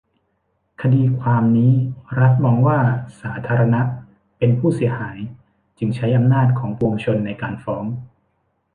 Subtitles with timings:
[0.81, 1.71] คดีความนี้
[2.19, 2.79] รัฐมองว่า
[3.21, 3.81] สาธารณะ
[4.37, 5.17] เป็นผู้เสียหาย
[5.77, 7.85] จึงใช้อำนาจของปวงชนในการฟ้อง